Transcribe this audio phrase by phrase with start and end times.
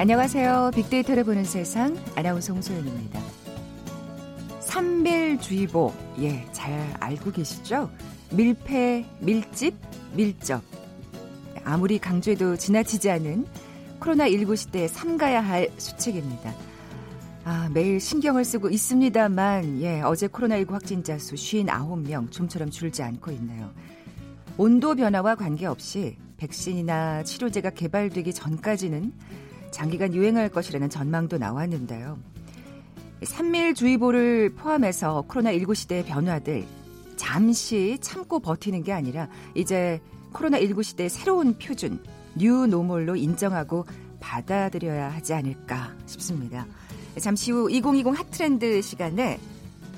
[0.00, 0.70] 안녕하세요.
[0.74, 3.20] 빅데이터를 보는 세상 아나운서 홍소연입니다.
[4.60, 7.90] 삼밀주의보, 예, 잘 알고 계시죠?
[8.30, 9.74] 밀폐, 밀집,
[10.14, 10.62] 밀접.
[11.64, 13.44] 아무리 강조해도 지나치지 않은
[14.00, 16.54] 코로나19 시대에 삼가야 할 수칙입니다.
[17.44, 23.70] 아, 매일 신경을 쓰고 있습니다만, 예, 어제 코로나19 확진자 수 59명, 좀처럼 줄지 않고 있네요.
[24.56, 29.12] 온도 변화와 관계없이 백신이나 치료제가 개발되기 전까지는
[29.70, 32.18] 장기간 유행할 것이라는 전망도 나왔는데요.
[33.22, 36.64] 삼밀주의보를 포함해서 코로나19 시대의 변화들
[37.16, 40.00] 잠시 참고 버티는 게 아니라 이제
[40.32, 42.02] 코로나19 시대의 새로운 표준,
[42.34, 43.84] 뉴 노멀로 인정하고
[44.20, 46.66] 받아들여야 하지 않을까 싶습니다.
[47.18, 49.38] 잠시 후 2020 hot trend 시간에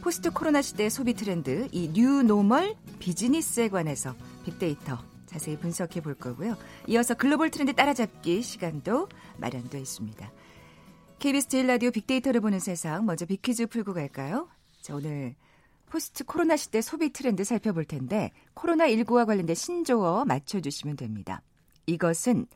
[0.00, 4.98] 포스트 코로나 시대 소비 트렌드 이 뉴 노멀 비즈니스에 관해서 빅데이터
[5.32, 6.56] 자세히 분석해 볼 거고요.
[6.88, 10.30] 이어서 글로벌 트렌드 따라잡기 시간도 마련되어 있습니다.
[11.18, 14.48] KBS 제일 라디오 빅데이터를 보는 세상 먼저 빅퀴즈 풀고 갈까요?
[14.80, 15.34] 자, 오늘
[15.86, 21.42] post 코로나 시대 소비 트렌드 살펴볼 텐데 코로나19와 관련된 신조어 맞춰주시면 됩니다.
[21.86, 22.46] 이것은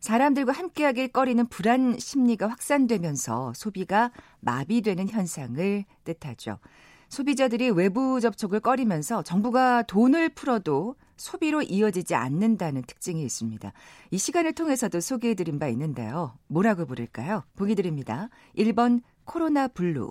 [0.00, 6.58] 사람들과 함께하길 꺼리는 불안 심리가 확산되면서 소비가 마비되는 현상을 뜻하죠.
[7.08, 13.72] 소비자들이 외부 접촉을 꺼리면서 정부가 돈을 풀어도 소비로 이어지지 않는다는 특징이 있습니다.
[14.10, 16.36] 이 시간을 통해서도 소개해드린 바 있는데요.
[16.48, 17.44] 뭐라고 부를까요?
[17.56, 18.28] 보기 드립니다.
[18.56, 20.10] 1번 코로나 블루,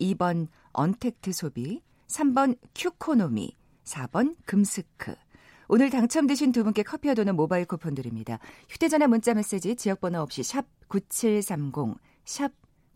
[0.00, 5.14] 2번 언택트 소비, 3번 Qconomy, 4번 금스크.
[5.68, 8.38] 오늘 당첨되신 두 분께 커피와 도넛 모바일 쿠폰 드립니다.
[8.68, 12.52] 휴대전화 문자 메시지 지역번호 없이 샵 9730, 샵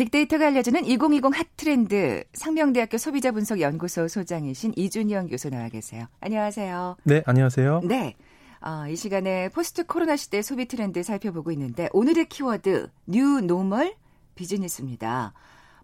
[0.00, 6.06] 빅데이터가 알려주는 2020 핫트렌드 상명대학교 소비자분석연구소 소장이신 이준영 교수 나와 계세요.
[6.20, 6.96] 안녕하세요.
[7.04, 7.82] 네, 안녕하세요.
[7.84, 8.16] 네.
[8.62, 13.94] 어, 이 시간에 post 코로나 시대 소비 트렌드 살펴보고 있는데 오늘의 키워드 new normal
[14.36, 15.34] 비즈니스입니다.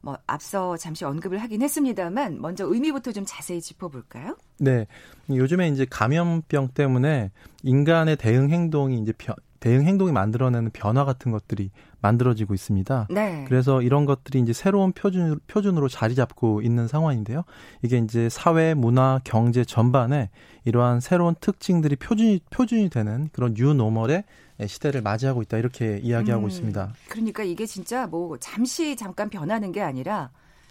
[0.00, 4.38] 뭐 앞서 잠시 언급을 하긴 했습니다만 먼저 의미부터 좀 자세히 짚어볼까요?
[4.58, 4.86] 네,
[5.28, 7.32] 요즘에 이제 감염병 때문에
[7.64, 13.08] 인간의 대응 행동이 이제 변, 대응 행동이 만들어내는 변화 같은 것들이 만들어지고 있습니다.
[13.10, 13.44] 네.
[13.48, 17.42] 그래서 이런 것들이 이제 새로운 표준 표준으로 자리 잡고 있는 상황인데요.
[17.82, 20.30] 이게 이제 사회, 문화, 경제 전반에
[20.64, 24.24] 이러한 새로운 특징들이 표준이 표준이 되는 그런 뉴노멀의
[24.66, 26.92] 시대를 맞이하고 있다 이렇게 이야기하고 음, 있습니다.
[27.08, 30.30] 그러니까 이게 진짜 뭐 잠시 잠깐 변하는 게 아니라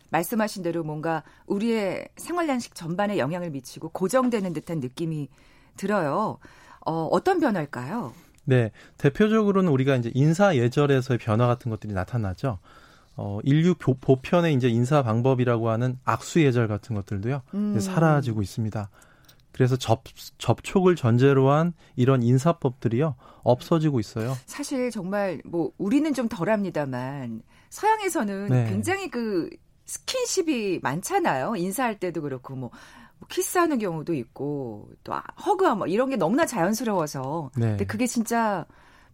[0.09, 5.29] 말씀하신 대로 뭔가 우리의 생활 양식 전반에 영향을 미치고 고정되는 듯한 느낌이
[5.77, 6.37] 들어요.
[6.85, 8.13] 어, 어떤 변화일까요?
[8.45, 12.59] 네, 대표적으로는 우리가 이제 인사 예절에서의 변화 같은 것들이 나타나죠.
[13.17, 17.79] 어, 인류 보, 편의 이제 인사 방법이라고 하는 악수 예절 같은 것들도요, 음.
[17.79, 18.89] 사라지고 있습니다.
[19.51, 20.03] 그래서 접,
[20.37, 24.35] 접촉을 전제로 한 이런 인사법들이요, 없어지고 있어요.
[24.45, 28.69] 사실 정말 뭐, 우리는 좀 덜 합니다만, 서양에서는 네.
[28.69, 29.49] 굉장히 그
[29.85, 31.55] 스킨십이 많잖아요.
[31.55, 32.71] 인사할 때도 그렇고, 뭐,
[33.19, 35.13] 뭐 키스하는 경우도 있고 또
[35.45, 37.67] 허그하고 뭐 이런 게 너무나 자연스러워서 네.
[37.69, 38.65] 근데 그게 진짜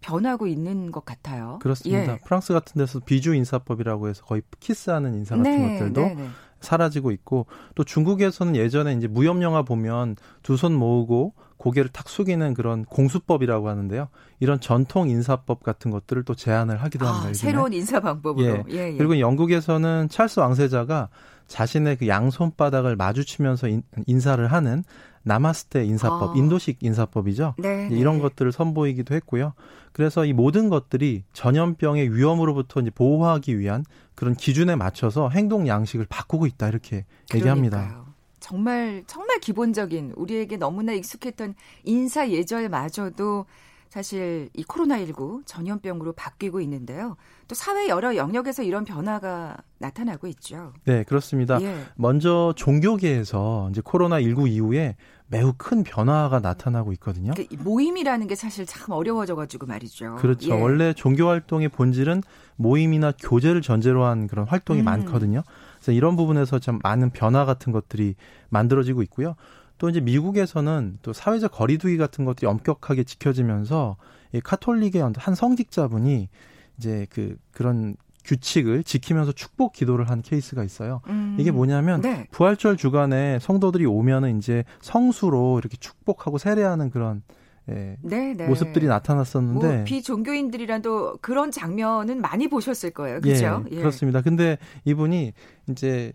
[0.02, 1.60] 변하고 있는 것 같아요.
[1.62, 2.14] 그렇습니다.
[2.14, 2.20] 예.
[2.26, 6.28] 프랑스 같은 데서 비주 인사법이라고 해서 거의 키스하는 인사 같은 네, 것들도 네, 네.
[6.60, 7.46] 사라지고 있고
[7.76, 13.70] 또 중국에서는 예전에 이제 무협 영화 보면 두 손 모으고 고개를 탁 숙이는 그런 공수법이라고
[13.70, 14.08] 하는데요.
[14.40, 17.30] 이런 전통 인사법 같은 것들을 또 제안을 하기도 합니다.
[17.30, 18.48] 아, 새로운 인사 방법으로.
[18.48, 18.64] 예.
[18.72, 18.98] 예, 예.
[18.98, 21.10] 그리고 영국에서는 찰스 왕세자가
[21.52, 24.84] 자신의 그 양손바닥을 마주치면서 인, 사를 하는
[25.24, 26.34] 나마스테 인사법, 아.
[26.36, 27.56] 인도식 인사법이죠.
[27.60, 28.22] 네, 이런 네.
[28.22, 29.54] 것들을 선보이기도 했고요.
[29.92, 33.84] 그래서 이 모든 것들이 전염병의 위험으로부터 이제 보호하기 위한
[34.16, 37.40] 그런 기준에 맞춰서 행동 양식을 바꾸고 있다 이렇게 그러니까요.
[37.40, 38.06] 얘기합니다.
[38.40, 41.54] 정말 정말 기본적인 우리에게 너무나 익숙했던
[41.84, 43.46] 인사 예절마저도
[43.92, 47.18] 사실 이 코로나19 전염병으로 바뀌고 있는데요.
[47.50, 50.72] 또 사회 여러 영역에서 이런 변화가 나타나고 있죠.
[50.86, 51.62] 네, 그렇습니다.
[51.62, 51.76] 예.
[51.96, 54.96] 먼저 종교계에서 이제 코로나19 이후에
[55.28, 57.34] 매우 큰 변화가 나타나고 있거든요.
[57.36, 60.16] 그 모임이라는 게 사실 참 어려워져가지고 말이죠.
[60.22, 60.52] 그렇죠.
[60.52, 60.62] 예.
[60.62, 62.24] 원래 종교 활동의 본질은
[62.56, 64.86] 모임이나 교제를 전제로 한 그런 활동이 음.
[64.86, 65.44] 많거든요.
[65.76, 68.16] 그래서 이런 부분에서 좀 많은 변화 같은 것들이
[68.48, 69.36] 만들어지고 있고요.
[69.82, 73.98] 또 이제 미국에서는 또 사회적 거리두기 같은 것들이 엄격하게 지켜지면서
[74.32, 76.30] 이 카톨릭의 한 성직자분이
[76.78, 81.02] 이제 그 그런 규칙을 지키면서 축복 기도를 한 케이스가 있어요.
[81.08, 81.36] 음.
[81.40, 82.28] 이게 뭐냐면 네.
[82.30, 87.24] 부활절 주간에 성도들이 오면은 이제 성수로 이렇게 축복하고 세례하는 그런
[87.72, 88.48] 예, 네, 네.
[88.48, 93.20] 모습들이 나타났었는데 뭐 비종교인들이라도 그런 장면은 많이 보셨을 거예요.
[93.20, 93.66] 그렇죠?
[93.72, 93.80] 예, 예.
[93.80, 94.22] 그렇습니다.
[94.22, 95.34] 근데 이분이
[95.70, 96.14] 이제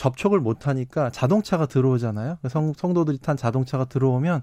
[0.00, 2.38] 접촉을 못 하니까 자동차가 들어오잖아요.
[2.48, 4.40] 성, 성도들이 탄 자동차가 들어오면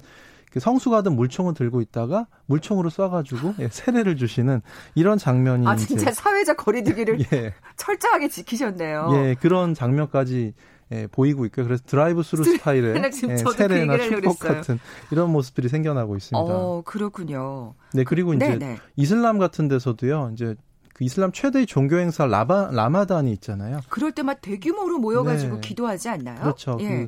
[0.51, 4.61] 그 성수가 든 물총을 들고 있다가 물총으로 쏴가지고 예, 세례를 주시는
[4.93, 7.53] 이런 장면이 아 진짜 사회적 거리두기를 예.
[7.75, 9.09] 철저하게 지키셨네요.
[9.13, 10.53] 예 그런 장면까지
[10.91, 11.65] 예, 보이고 있고요.
[11.65, 12.95] 그래서 드라이브 스루 스타일의
[13.27, 14.79] 예, 그 세례나 축복 같은
[15.11, 16.39] 이런 모습들이 생겨나고 있습니다.
[16.39, 17.73] 어, 그렇군요.
[17.93, 18.57] 네, 그리고 이제 네네.
[18.59, 18.77] 네.
[18.95, 20.31] 이슬람 같은 데서도요.
[20.33, 20.55] 이제
[20.97, 23.81] 그 이슬람 최대의 종교 행사 라바 라마단이 있잖아요.
[23.89, 25.61] 그럴 때 막 대규모로 모여가지고 네.
[25.61, 26.41] 기도하지 않나요?
[26.41, 26.77] 그렇죠.
[26.81, 26.87] 예.
[26.89, 27.07] 그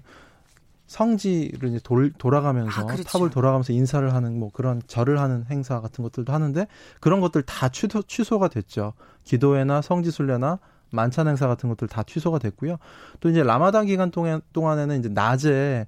[0.88, 3.03] 성지를 이제 돌, 돌아가면서 아, 그렇죠.
[3.03, 6.65] 탑을 돌아가면서 인사를 하는 뭐 그런 절을 하는 행사 같은 것들도 하는데
[7.00, 8.94] 그런 것들 다 취소, 취소가 됐죠.
[9.24, 10.59] 기도회나 성지 순례나
[10.92, 12.77] 만찬 행사 같은 것들 다 취소가 됐고요.
[13.19, 15.85] 또 이제 라마단 기간 동안 동안에는 이제 낮에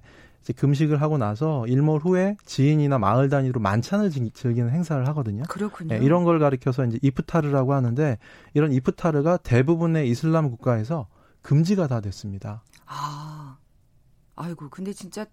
[0.52, 5.44] 금식을 하고 나서 일몰 후에 지인이나 마을 단위로 만찬을 즐기는 행사를 하거든요.
[5.48, 5.96] 그렇군요.
[5.96, 8.18] 네, 이런 걸 가리켜서 이제 이프타르라고 하는데
[8.54, 11.06] 이런 이프타르가 대부분의 이슬람 국가에서
[11.42, 12.64] 금지가 다 됐습니다.
[12.86, 13.58] 아,
[14.34, 15.26] 아이고, 근데 진짜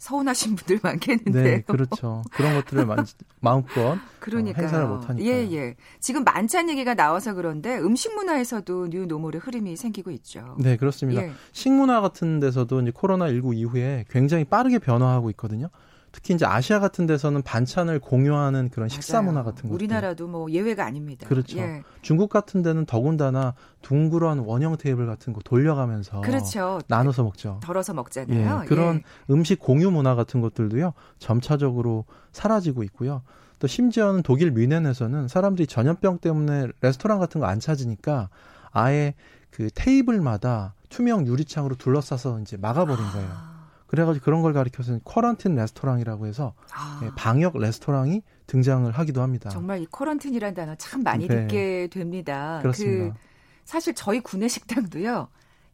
[0.00, 1.44] 서운하신 분들 많겠는데요.
[1.44, 2.22] 네, 그렇죠.
[2.32, 2.86] 그런 것들을
[3.40, 5.24] 마음껏 그러니까 어, 행사를 못 하니까.
[5.24, 5.76] 예, 예.
[6.00, 10.56] 지금 만찬 얘기가 나와서 그런데 음식 문화에서도 new normal의 흐름이 생기고 있죠.
[10.58, 11.22] 네, 그렇습니다.
[11.22, 11.32] 예.
[11.52, 15.68] 식문화 같은 데서도 이제 코로나 19 이후에 굉장히 빠르게 변화하고 있거든요.
[16.12, 19.74] 특히 이제 아시아 같은 데서는 반찬을 공유하는 그런 식사 문화 같은 거.
[19.74, 21.26] 우리나라도 뭐 예외가 아닙니다.
[21.28, 21.58] 그렇죠.
[21.58, 21.82] 예.
[22.02, 26.80] 중국 같은 데는 더군다나 둥그런 원형 테이블 같은 거 돌려가면서 그렇죠.
[26.88, 27.60] 나눠서 먹죠.
[27.62, 28.62] 덜어서 먹잖아요.
[28.64, 28.66] 예.
[28.66, 29.02] 그런 예.
[29.32, 30.94] 음식 공유 문화 같은 것들도요.
[31.18, 33.22] 점차적으로 사라지고 있고요.
[33.60, 38.30] 또 심지어는 독일 뮌헨에서는 사람들이 전염병 때문에 레스토랑 같은 거 안 찾으니까
[38.72, 39.14] 아예
[39.50, 43.28] 그 테이블마다 투명 유리창으로 둘러싸서 이제 막아버린 거예요.
[43.30, 43.59] 아.
[43.90, 47.00] 그래가지고 그런 걸 가리켜서 쿼런틴 레스토랑이라고 해서 아.
[47.02, 49.50] 예, 방역 레스토랑이 등장을 하기도 합니다.
[49.50, 51.34] 정말 이 쿼런틴이라는 단어 참 많이 네.
[51.34, 52.60] 듣게 됩니다.
[52.62, 53.14] 그렇습니다.
[53.14, 53.20] 그
[53.64, 55.28] 사실 저희 구내 식당도요.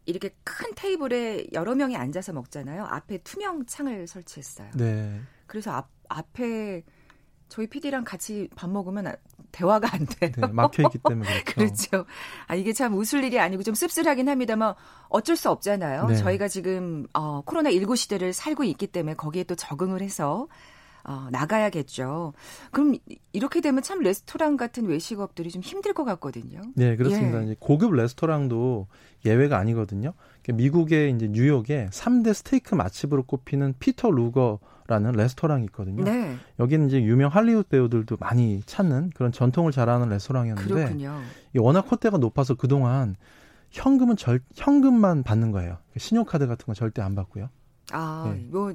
[0.06, 2.86] 이렇게 큰 테이블에 여러 명이 앉아서 먹잖아요.
[2.86, 4.70] 앞에 투명 창을 설치했어요.
[4.76, 5.20] 네.
[5.46, 6.84] 그래서 앞 앞에
[7.50, 9.14] 저희 PD랑 같이 밥 먹으면
[9.56, 10.32] 대화가 안 돼요.
[10.36, 11.90] 네, 막혀 있기 때문에 그렇죠.
[11.90, 12.06] 그렇죠.
[12.46, 14.74] 아 이게 참 웃을 일이 아니고 좀 씁쓸하긴 합니다만
[15.08, 16.06] 어쩔 수 없잖아요.
[16.08, 16.16] 네.
[16.16, 20.46] 저희가 지금 어 코로나 19 시대를 살고 있기 때문에 거기에 또 적응을 해서
[21.08, 22.32] 어, 나가야겠죠.
[22.72, 22.96] 그럼
[23.32, 26.60] 이렇게 되면 참 레스토랑 같은 외식업들이 좀 힘들 것 같거든요.
[26.74, 27.40] 네, 그렇습니다.
[27.40, 27.44] 예.
[27.44, 28.88] 이제 고급 레스토랑도
[29.24, 30.14] 예외가 아니거든요.
[30.52, 34.58] 미국의 이제 뉴욕에 3대 스테이크 맛집으로 꼽히는 피터 루거
[34.88, 36.04] 라는 레스토랑이 있거든요.
[36.04, 36.36] 네.
[36.60, 41.20] 여기는 이제 유명 할리우드 배우들도 많이 찾는 그런 전통을 자랑하는 레스토랑이었는데 그렇군요.
[41.56, 43.16] 워낙 콧대가 높아서 그동안
[43.70, 45.78] 현금은 절 현금만 받는 거예요.
[45.96, 47.48] 신용카드 같은 건 절대 안 받고요.
[47.92, 48.46] 아, 네.
[48.50, 48.74] 뭐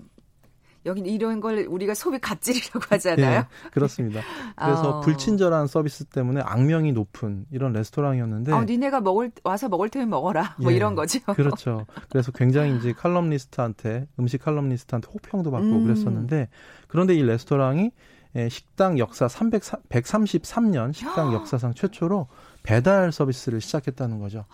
[0.86, 3.42] 여기 이런 걸 우리가 소비 갑질이라고 하잖아요.
[3.42, 4.22] 네, 그렇습니다.
[4.56, 5.00] 그래서 어.
[5.02, 8.52] 불친절한 서비스 때문에 악명이 높은 이런 레스토랑이었는데.
[8.52, 10.56] 어, 니네가 먹을 와서 먹을 테면 먹어라.
[10.60, 11.20] 뭐 예, 이런 거죠.
[11.36, 11.86] 그렇죠.
[12.10, 15.84] 그래서 굉장히 이제 칼럼니스트한테 음식 칼럼니스트한테 호평도 받고 음.
[15.84, 16.50] 그랬었는데
[16.88, 17.92] 그런데 이 레스토랑이
[18.36, 22.28] 예, 식당 역사 300 133년 식당 역사상 최초로
[22.64, 24.46] 배달 서비스를 시작했다는 거죠.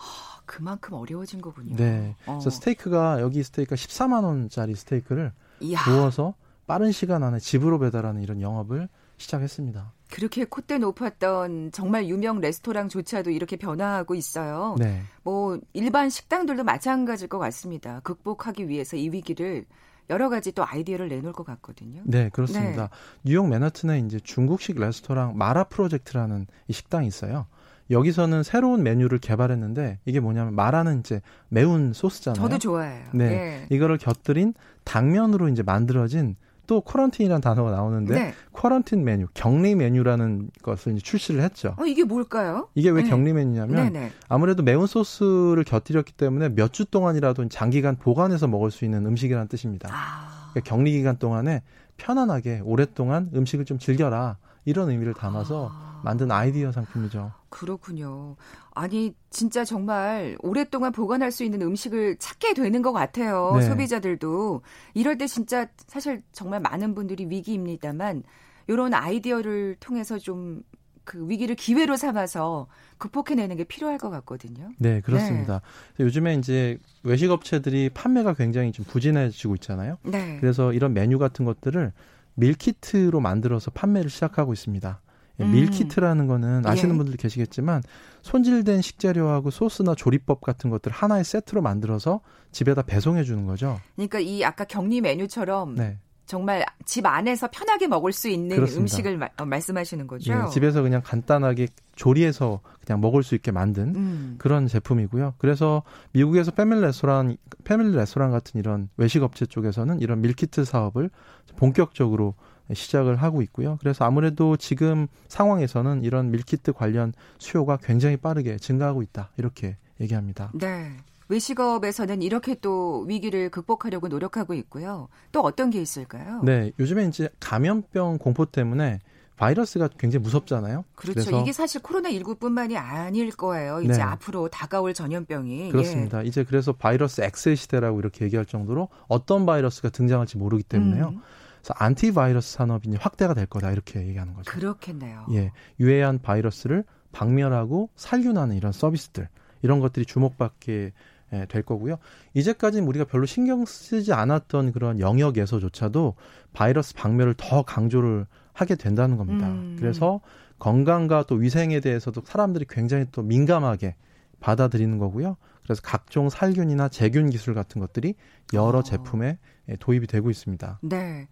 [0.46, 1.76] 그만큼 어려워진 거군요.
[1.76, 2.16] 네.
[2.24, 2.50] 그래서 어.
[2.50, 5.82] 스테이크가 여기 스테이크가 14만 원짜리 스테이크를 이야.
[5.84, 6.34] 구워서
[6.66, 9.92] 빠른 시간 안에 집으로 배달하는 이런 영업을 시작했습니다.
[10.10, 14.76] 그렇게 콧대 높았던 정말 유명 레스토랑조차도 이렇게 변화하고 있어요.
[14.78, 15.02] 네.
[15.22, 18.00] 뭐 일반 식당들도 마찬가지일 것 같습니다.
[18.00, 19.66] 극복하기 위해서 이 위기를
[20.10, 22.02] 여러 가지 또 아이디어를 내놓을 것 같거든요.
[22.04, 22.88] 네, 그렇습니다.
[22.88, 22.88] 네.
[23.24, 27.46] 뉴욕 맨하튼에 이제 중국식 레스토랑 마라 프로젝트라는 이 식당이 있어요.
[27.90, 32.40] 여기서는 새로운 메뉴를 개발했는데 이게 뭐냐면 마라는 이제 매운 소스잖아요.
[32.42, 33.04] 저도 좋아해요.
[33.12, 33.28] 네.
[33.28, 33.66] 네.
[33.70, 34.54] 이거를 곁들인
[34.84, 38.34] 당면으로 이제 만들어진 또 쿼런틴이라는 단어가 나오는데 네.
[38.52, 41.74] 쿼런틴 메뉴, 격리 메뉴라는 것을 이제 출시를 했죠.
[41.78, 42.68] 어, 이게 뭘까요?
[42.74, 43.08] 이게 왜 네.
[43.08, 44.12] 격리 메뉴냐면 네네.
[44.28, 49.88] 아무래도 매운 소스를 곁들였기 때문에 몇 주 동안이라도 장기간 보관해서 먹을 수 있는 음식이라는 뜻입니다.
[49.90, 50.50] 아.
[50.52, 51.62] 그러니까 격리 기간 동안에
[51.96, 54.36] 편안하게 오랫동안 음식을 좀 즐겨라.
[54.66, 56.02] 이런 의미를 담아서 아.
[56.04, 57.32] 만든 아이디어 상품이죠.
[57.48, 58.36] 그렇군요.
[58.72, 63.54] 아니 진짜 정말 오랫동안 보관할 수 있는 음식을 찾게 되는 것 같아요.
[63.56, 63.62] 네.
[63.62, 64.62] 소비자들도
[64.94, 68.22] 이럴 때 진짜 사실 정말 많은 분들이 위기입니다만
[68.66, 70.62] 이런 아이디어를 통해서 좀
[71.08, 72.66] 그 위기를 기회로 삼아서
[72.98, 74.68] 극복해내는 게 필요할 것 같거든요.
[74.76, 75.62] 네, 그렇습니다.
[75.96, 76.04] 네.
[76.04, 79.96] 요즘에 이제 외식 업체들이 판매가 굉장히 좀 부진해지고 있잖아요.
[80.02, 80.36] 네.
[80.38, 81.92] 그래서 이런 메뉴 같은 것들을
[82.34, 85.00] 밀키트로 만들어서 판매를 시작하고 있습니다.
[85.40, 85.52] 예, 음.
[85.52, 86.98] 밀키트라는 거는 아시는 예.
[86.98, 87.82] 분들 계시겠지만
[88.22, 92.20] 손질된 식재료하고 소스나 조리법 같은 것들 하나의 세트로 만들어서
[92.52, 93.78] 집에다 배송해 주는 거죠.
[93.94, 95.98] 그러니까 이 아까 격리 메뉴처럼 네.
[96.28, 98.82] 정말 집 안에서 편하게 먹을 수 있는 그렇습니다.
[98.82, 100.34] 음식을 마, 어, 말씀하시는 거죠.
[100.34, 104.34] 네, 집에서 그냥 간단하게 조리해서 그냥 먹을 수 있게 만든 음.
[104.36, 105.34] 그런 제품이고요.
[105.38, 111.10] 그래서 미국에서 패밀리 레스토랑, 패밀리 레스토랑 같은 이런 외식 업체 쪽에서는 이런 밀키트 사업을
[111.56, 112.34] 본격적으로
[112.72, 113.78] 시작을 하고 있고요.
[113.80, 119.30] 그래서 아무래도 지금 상황에서는 이런 밀키트 관련 수요가 굉장히 빠르게 증가하고 있다.
[119.36, 120.50] 이렇게 얘기합니다.
[120.54, 120.92] 네.
[121.28, 125.08] 외식업에서는 이렇게 또 위기를 극복하려고 노력하고 있고요.
[125.30, 126.40] 또 어떤 게 있을까요?
[126.42, 129.00] 네, 요즘에 이제 감염병 공포 때문에
[129.36, 130.84] 바이러스가 굉장히 무섭잖아요.
[130.96, 131.40] 그렇죠.
[131.40, 133.80] 이게 사실 코로나 19뿐만이 아닐 거예요.
[133.82, 134.02] 이제 네.
[134.02, 135.66] 앞으로 다가올 전염병이.
[135.66, 135.70] 예.
[135.70, 136.24] 그렇습니다.
[136.24, 136.26] 예.
[136.26, 141.10] 이제 그래서 바이러스 X의 시대라고 이렇게 얘기할 정도로 어떤 바이러스가 등장할지 모르기 때문에요.
[141.10, 141.22] 음.
[141.68, 144.50] 그래서 안티바이러스 산업이 확대가 될 거다 이렇게 얘기하는 거죠.
[144.50, 145.26] 그렇겠네요.
[145.32, 149.28] 예, 유해한 바이러스를 박멸하고 살균하는 이런 서비스들
[149.60, 150.92] 이런 것들이 주목받게
[151.34, 151.98] 예, 될 거고요.
[152.32, 156.14] 이제까지는 우리가 별로 신경 쓰지 않았던 그런 영역에서조차도
[156.54, 159.48] 바이러스 박멸을 더 강조를 하게 된다는 겁니다.
[159.48, 159.76] 음.
[159.78, 160.20] 그래서
[160.58, 163.94] 건강과 또 위생에 대해서도 사람들이 굉장히 또 민감하게
[164.40, 165.36] 받아들이는 거고요.
[165.64, 168.14] 그래서 각종 살균이나 제균 기술 같은 것들이
[168.54, 168.82] 여러 어.
[168.82, 169.36] 제품에
[169.68, 170.78] 예, 도입이 되고 있습니다.
[170.82, 171.28] 네.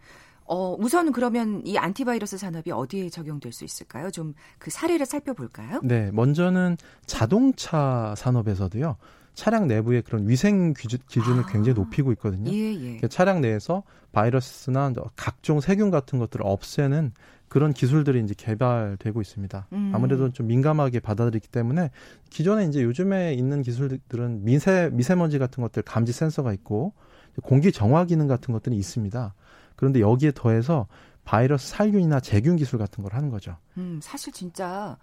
[0.48, 4.10] 어, 우선 그러면 이 안티바이러스 산업이 어디에 적용될 수 있을까요?
[4.10, 5.80] 좀 그 사례를 살펴볼까요?
[5.84, 6.76] 네, 먼저는
[7.06, 8.96] 자동차 산업에서도요.
[9.34, 12.50] 차량 내부의 그런 위생 기준, 기준을 아, 굉장히 높이고 있거든요.
[12.50, 12.78] 예, 예.
[12.78, 17.12] 그러니까 차량 내에서 바이러스나 각종 세균 같은 것들을 없애는
[17.48, 19.68] 그런 기술들이 이제 개발되고 있습니다.
[19.72, 19.92] 음.
[19.94, 21.90] 아무래도 좀 민감하게 받아들이기 때문에
[22.30, 26.94] 기존에 이제 요즘에 있는 기술들은 미세 미세먼지 같은 것들 감지 센서가 있고
[27.42, 29.34] 공기 정화 기능 같은 것들이 있습니다.
[29.76, 30.86] 그런데 여기에 더해서
[31.24, 33.56] 바이러스 살균이나 제균 기술 같은 걸 하는 거죠.
[33.76, 34.96] 음, 사실 진짜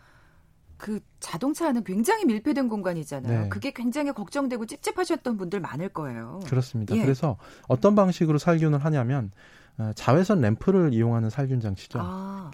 [0.78, 3.44] 그 자동차는 굉장히 밀폐된 공간이잖아요.
[3.44, 3.50] 네.
[3.50, 6.40] 그게 굉장히 걱정되고 찝찝하셨던 분들 많을 거예요.
[6.46, 6.96] 그렇습니다.
[6.96, 7.02] 예.
[7.02, 7.38] 그래서
[7.68, 9.32] 어떤 방식으로 살균을 하냐면
[9.78, 12.00] 어, 자외선 램프를 이용하는 살균 장치죠.
[12.02, 12.52] 아.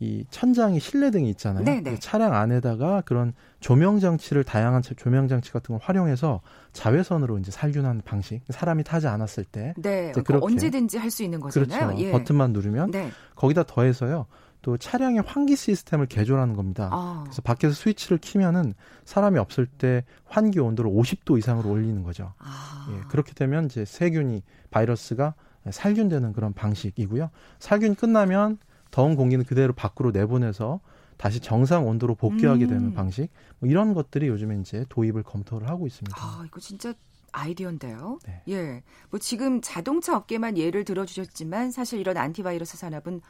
[0.00, 1.64] 이 천장이 실내 등이 있잖아요.
[1.64, 1.82] 네네.
[1.82, 1.98] 네.
[2.00, 6.40] 차량 안에다가 그런 조명 장치를 다양한 조명 장치 같은 걸 활용해서
[6.72, 8.40] 자외선으로 이제 살균하는 방식.
[8.50, 10.12] 사람이 타지 않았을 때 네.
[10.12, 11.86] 그렇게 언제든지 할 수 있는 거잖아요.
[11.88, 12.02] 그렇죠.
[12.02, 12.10] 예.
[12.10, 13.10] 버튼만 누르면 네.
[13.36, 14.26] 거기다 더해서요.
[14.62, 16.88] 또 차량의 환기 시스템을 개조하는 겁니다.
[16.90, 17.20] 아.
[17.24, 18.74] 그래서 밖에서 스위치를 키면은
[19.04, 22.32] 사람이 없을 때 환기 온도를 50도 이상으로 올리는 거죠.
[22.38, 22.88] 아.
[22.90, 25.34] 예, 그렇게 되면 이제 세균이 바이러스가
[25.70, 27.30] 살균되는 그런 방식이고요.
[27.58, 28.58] 살균 끝나면
[28.94, 30.78] 더운 공기는 그대로 밖으로 내보내서
[31.16, 32.68] 다시 정상 온도로 복귀하게 음.
[32.68, 36.16] 되는 방식 뭐 이런 것들이 요즘에 이제 도입을 검토를 하고 있습니다.
[36.16, 36.94] 아, 이거 진짜
[37.32, 38.20] 아이디어인데요.
[38.24, 38.42] 네.
[38.50, 38.82] 예.
[39.10, 43.20] 뭐 지금 자동차 업계만 예를 들어 주셨지만 사실 이런 안티바이러스 산업은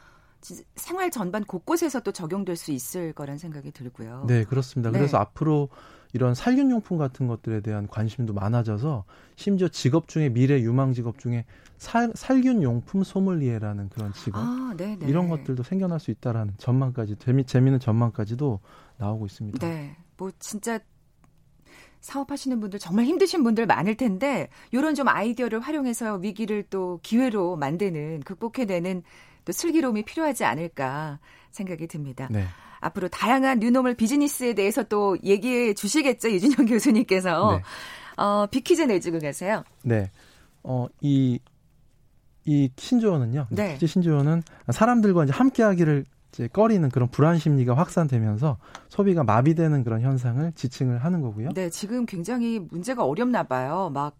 [0.75, 4.25] 생활 전반 곳곳에서 또 적용될 수 있을 거란 생각이 들고요.
[4.27, 4.91] 네, 그렇습니다.
[4.91, 4.99] 네.
[4.99, 5.69] 그래서 앞으로
[6.15, 9.03] 이런 살균용품 같은 것들에 대한 관심도 많아져서
[9.35, 11.43] 심지어 직업 중에 미래 유망 직업 중에
[11.77, 15.07] 살, 살균용품 소믈리에라는 그런 직업 아, 네, 네.
[15.09, 18.61] 이런 것들도 생겨날 수 있다라는 전망까지 재미 재미있는 전망까지도
[18.97, 19.67] 나오고 있습니다.
[19.67, 20.79] 네, 뭐 진짜
[21.99, 28.21] 사업하시는 분들 정말 힘드신 분들 많을 텐데 이런 좀 아이디어를 활용해서 위기를 또 기회로 만드는
[28.21, 29.03] 극복해내는
[29.43, 31.19] 또 슬기로움이 필요하지 않을까
[31.51, 32.29] 생각이 듭니다.
[32.31, 32.45] 네.
[32.79, 37.63] 앞으로 다양한 뉴노멀 비즈니스에 대해서 또 얘기해 주시겠죠 유진영 교수님께서 네.
[38.17, 39.63] 어, 빅퀴즈 내주고 계세요.
[39.83, 40.09] 네.
[40.63, 41.39] 어, 이,
[42.45, 43.47] 이 신조어는요.
[43.49, 43.73] 네.
[43.73, 48.57] 빅퀴즈 신조어는 사람들과 이제 함께하기를 이제 꺼리는 그런 불안 심리가 확산되면서
[48.89, 51.49] 소비가 마비되는 그런 현상을 지칭을 하는 거고요.
[51.53, 53.89] 네, 지금 굉장히 문제가 어렵나 봐요.
[53.93, 54.17] 막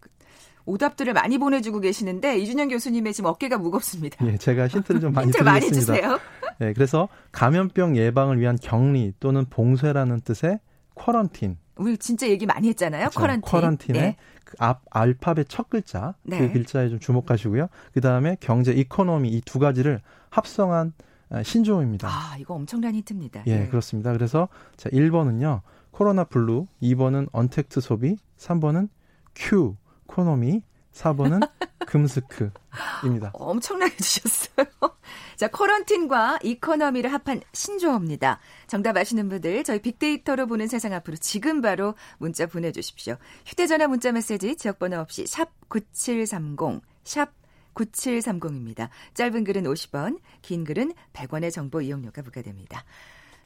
[0.66, 4.26] 오답들을 많이 보내주고 계시는데 이준영 교수님의 지금 어깨가 무겁습니다.
[4.28, 6.18] 예, 제가 힌트를 좀 많이 힌트를 많이 주세요.
[6.60, 10.60] 네, 그래서 감염병 예방을 위한 격리 또는 봉쇄라는 뜻의
[10.96, 11.58] quarantine.
[11.78, 13.10] 우리 진짜 얘기 많이 했잖아요.
[13.10, 13.20] 그렇죠.
[13.20, 13.42] quarantine.
[13.52, 14.16] quarantine의 네.
[14.46, 16.40] 그앞 알파벳 첫 글자 네.
[16.40, 17.68] 그 글자에 좀 주목하시고요.
[17.94, 20.94] 그 다음에 경제 economy 이 두 가지를 합성한
[21.30, 22.08] 아, 신조어입니다.
[22.08, 23.44] 아, 이거 엄청난 힌트입니다.
[23.48, 23.68] 예, 네.
[23.68, 24.14] 그렇습니다.
[24.14, 24.48] 그래서
[24.78, 25.62] 자, 1번은요.
[25.92, 28.90] 코로나 블루, 2번은 언택트 소비, 3번은
[29.34, 29.76] Q,
[30.08, 30.62] conomy,
[30.96, 31.48] 4번은
[31.86, 33.32] 금스크입니다.
[33.36, 34.66] 엄청나게 주셨어요.
[35.36, 38.40] 자, quarantine과 economy를 합한 신조어입니다.
[38.68, 43.18] 정답 아시는 분들 저희 빅데이터로 보는 세상 앞으로 지금 바로 문자 보내주십시오.
[43.46, 47.32] 휴대전화 문자 메시지 지역번호 없이 샵 9730, 샵
[47.76, 48.90] 9730입니다.
[49.14, 52.86] 짧은 글은 50원, 긴 글은 100원의 정보 이용료가 부과됩니다.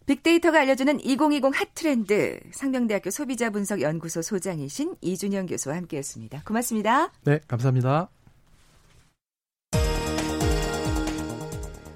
[0.10, 6.42] 빅데이터가 알려주는 2020 핫트렌드 상명대학교 소비자분석연구소 소장이신 이준영 교수와 함께했습니다.
[6.46, 7.12] 고맙습니다.
[7.24, 8.10] 네, 감사합니다.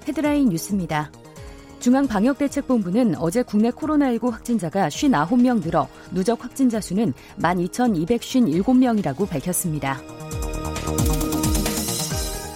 [0.06, 1.10] 헤드라인 뉴스입니다.
[1.80, 10.00] 중앙방역대책본부는 어제 국내 코로나19 확진자가 59명 늘어 누적 확진자 수는 12,257명이라고 밝혔습니다.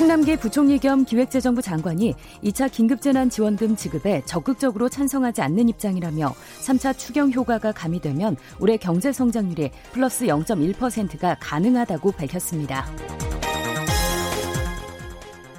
[0.08, 7.72] 홍남기 부총리 겸 기획재정부 장관이 2차 긴급재난지원금 지급에 적극적으로 찬성하지 않는 입장이라며 3차 추경 효과가
[7.72, 12.86] 가미되면 올해 경제 성장률이 플러스 0.1%가 가능하다고 밝혔습니다.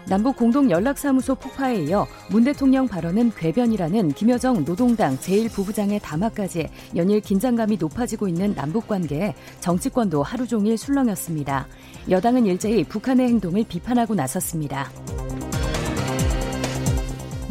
[0.10, 7.78] 남북 공동 연락사무소 폭파에 이어 문 대통령 발언은 궤변이라는 김여정 노동당 제1부부장의 담화까지 연일 긴장감이
[7.78, 11.68] 높아지고 있는 남북 관계에 정치권도 하루 종일 술렁였습니다.
[12.10, 14.90] 여당은 일제히 북한의 행동을 비판하고 나섰습니다.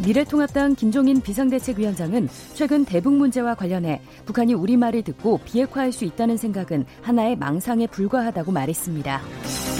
[0.05, 6.85] 미래통합당 김종인 비상대책위원장은 최근 대북 문제와 관련해 북한이 우리 말을 듣고 비핵화할 수 있다는 생각은
[7.03, 9.78] 하나의 망상에 불과하다고 말했습니다.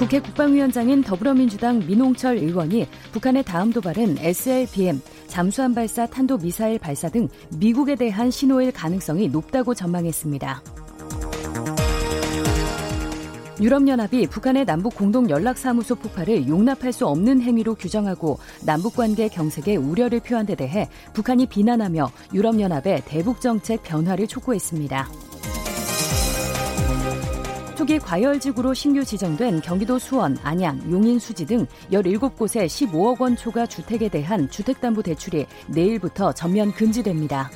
[0.00, 7.28] 국회 국방위원장인 더불어민주당 민홍철 의원이 북한의 다음 도발은 SLBM, 잠수함 발사 탄도 미사일 발사 등
[7.58, 10.62] 미국에 대한 신호일 가능성이 높다고 전망했습니다.
[13.60, 20.20] 유럽연합이 북한의 남북 공동 연락사무소 폭발을 용납할 수 없는 행위로 규정하고 남북 관계 경색에 우려를
[20.20, 25.29] 표한 데 대해 북한이 비난하며 유럽연합의 대북 정책 변화를 촉구했습니다.
[27.80, 34.10] 초기 과열지구로 신규 지정된 경기도 수원, 안양, 용인, 수지 등 17곳의 15억 원 초과 주택에
[34.10, 37.50] 대한 주택담보대출이 내일부터 전면 금지됩니다.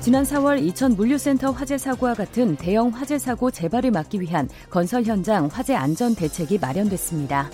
[0.00, 5.48] 지난 4월 이천 물류센터 화재 사고와 같은 대형 화재 사고 재발을 막기 위한 건설 현장
[5.52, 7.50] 화재 안전 대책이 마련됐습니다.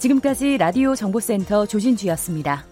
[0.00, 2.71] 지금까지 라디오 정보센터 조진주였습니다.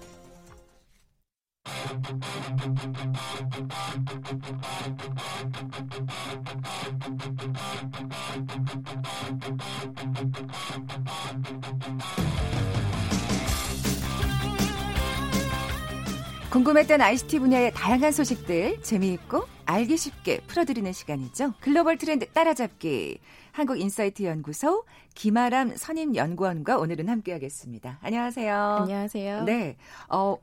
[16.51, 21.55] 궁금했던 ICT 분야의 다양한 소식들 재미있고 알기 쉽게 풀어드리는 시간이죠.
[21.61, 23.21] 글로벌 트렌드 따라잡기.
[23.53, 27.99] 한국인사이트 연구소 김아람 선임 연구원과 오늘은 함께하겠습니다.
[28.03, 28.57] 안녕하세요.
[28.81, 29.45] 안녕하세요.
[29.45, 29.77] 네.
[30.09, 30.37] 어,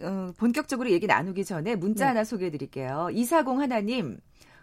[0.00, 2.08] 어, 본격적으로 얘기 나누기 전에 문자 네.
[2.08, 3.08] 하나 소개해 드릴게요.
[3.12, 4.18] 240 하나님,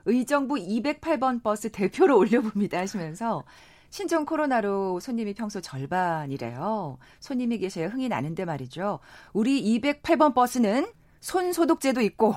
[0.06, 3.44] 의정부 208번 버스 대표로 올려봅니다 하시면서
[3.90, 6.98] 신종 코로나로 손님이 평소 절반이래요.
[7.20, 9.00] 손님이 계셔야 흥이 나는데 말이죠.
[9.34, 10.88] 우리 208번 버스는
[11.20, 12.36] 손 소독제도 있고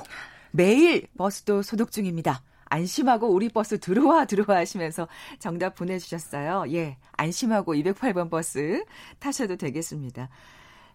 [0.53, 2.43] 매일 버스도 소독 중입니다.
[2.67, 5.09] 안심하고 우리 버스 들어와 들어와 하시면서
[5.41, 6.65] 정답 보내주셨어요.
[6.73, 8.85] 예, 안심하고 208번 버스
[9.19, 10.29] 타셔도 되겠습니다.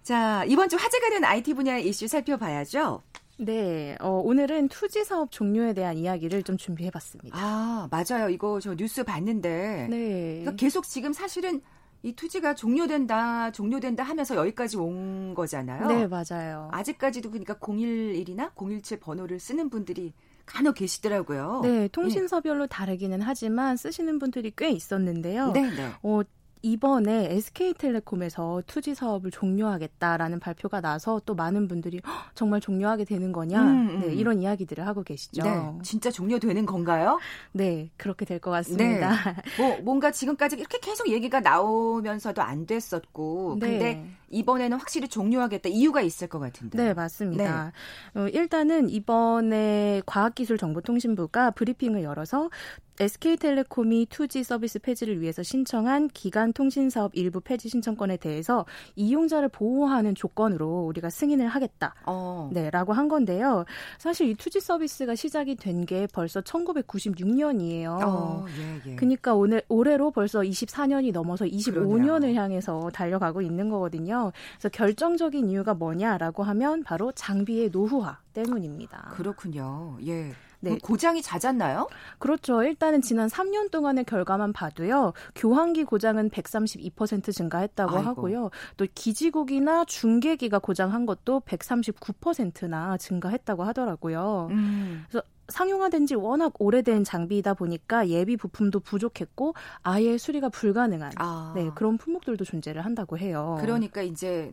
[0.06, 3.02] 자, 이번 주 화제가 된 IT 분야의 이슈 살펴봐야죠.
[3.40, 7.36] 네, 어, 오늘은 2G 사업 종료에 대한 이야기를 좀 준비해봤습니다.
[7.36, 8.30] 아, 맞아요.
[8.30, 9.88] 이거 저 뉴스 봤는데.
[9.90, 10.42] 네.
[10.42, 11.60] 그러니까 계속 지금 사실은
[12.04, 15.88] 이 투지가 종료된다, 종료된다 하면서 여기까지 온 거잖아요.
[15.88, 16.70] 네, 맞아요.
[16.72, 20.14] 아직까지도 그러니까 011이나 017 번호를 쓰는 분들이
[20.46, 21.62] 간혹 계시더라고요.
[21.64, 22.68] 네, 통신사별로 예.
[22.68, 25.52] 다르기는 하지만 쓰시는 분들이 꽤 있었는데요.
[25.54, 25.92] 네, 네.
[26.04, 26.22] 어,
[26.66, 32.02] 이번에 SK텔레콤에서 투지 사업을 종료하겠다라는 발표가 나서 또 많은 분들이
[32.34, 34.00] 정말 종료하게 되는 거냐 음, 음.
[34.02, 35.44] 네, 이런 이야기들을 하고 계시죠.
[35.44, 37.20] 네, 진짜 종료되는 건가요?
[37.52, 39.10] 네, 그렇게 될 것 같습니다.
[39.10, 39.36] 네.
[39.62, 43.68] 뭐 뭔가 지금까지 이렇게 계속 얘기가 나오면서도 안 됐었고, 네.
[43.70, 46.78] 근데 이번에는 확실히 종료하겠다 이유가 있을 것 같은데.
[46.78, 47.72] 네, 맞습니다.
[48.14, 48.20] 네.
[48.22, 52.50] 어, 일단은 이번에 과학기술정보통신부가 브리핑을 열어서
[52.98, 60.16] SK텔레콤이 2G 서비스 폐지를 위해서 신청한 기간 통신 사업 일부 폐지 신청권에 대해서 이용자를 보호하는
[60.16, 61.94] 조건으로 우리가 승인을 하겠다.
[62.06, 62.50] 어.
[62.54, 63.66] 네, 라고 한 건데요.
[63.98, 68.00] 사실 이 2G 서비스가 시작이 된 게 벌써 1996년이에요.
[68.04, 68.96] 어, 예, 예.
[68.96, 72.40] 그러니까 오늘 올해로 벌써 24년이 넘어서 25년을 그러네요.
[72.42, 74.15] 향해서 달려가고 있는 거거든요.
[74.54, 79.12] 그래서 결정적인 이유가 뭐냐라고 하면 바로 장비의 노후화 때문입니다.
[79.16, 79.98] 그렇군요.
[80.06, 80.34] 예.
[80.72, 80.80] 네.
[80.82, 81.88] 고장이 잦았나요?
[82.20, 82.64] 그렇죠.
[82.64, 85.14] 일단은 지난 3년 동안의 결과만 봐도요.
[85.36, 88.10] 교환기 고장은 132% 증가했다고 아이고.
[88.10, 88.50] 하고요.
[88.78, 94.48] 또 기지국이나 중계기가 고장한 것도 139%나 증가했다고 하더라고요.
[94.52, 95.06] 음.
[95.10, 101.54] 그래서 상용화된 지 워낙 오래된 장비이다 보니까 예비 부품도 부족했고 아예 수리가 불가능한 아.
[101.56, 103.58] 네, 그런 품목들도 존재를 한다고 해요.
[103.62, 104.52] 그러니까 이제